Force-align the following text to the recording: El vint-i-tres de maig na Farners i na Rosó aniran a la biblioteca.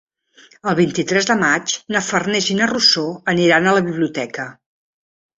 El 0.69 0.75
vint-i-tres 0.77 1.25
de 1.31 1.35
maig 1.41 1.75
na 1.95 2.01
Farners 2.05 2.47
i 2.53 2.57
na 2.59 2.69
Rosó 2.71 3.03
aniran 3.35 3.69
a 3.69 3.75
la 3.77 3.83
biblioteca. 3.91 4.47